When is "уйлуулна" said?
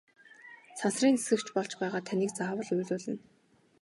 2.75-3.15